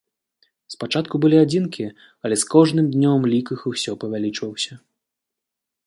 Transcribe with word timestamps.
Спачатку 0.73 1.15
былі 1.25 1.37
адзінкі, 1.45 1.85
але 2.29 2.35
з 2.45 2.49
кожным 2.55 2.87
днём 2.97 3.29
лік 3.35 3.47
іх 3.57 3.61
усё 3.75 3.91
павялічваўся. 4.07 4.73